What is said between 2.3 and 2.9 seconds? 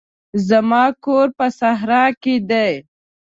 دی.